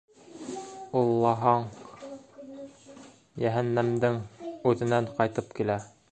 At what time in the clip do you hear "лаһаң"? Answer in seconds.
1.25-1.67